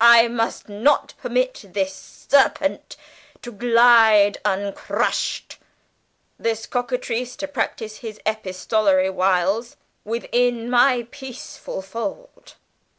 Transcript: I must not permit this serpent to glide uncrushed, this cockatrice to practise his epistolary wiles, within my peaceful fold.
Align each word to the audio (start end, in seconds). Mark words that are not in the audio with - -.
I 0.00 0.26
must 0.26 0.70
not 0.70 1.12
permit 1.18 1.66
this 1.68 1.92
serpent 2.30 2.96
to 3.42 3.52
glide 3.52 4.38
uncrushed, 4.42 5.58
this 6.38 6.64
cockatrice 6.64 7.36
to 7.36 7.46
practise 7.46 7.98
his 7.98 8.18
epistolary 8.24 9.10
wiles, 9.10 9.76
within 10.02 10.70
my 10.70 11.06
peaceful 11.10 11.82
fold. 11.82 12.54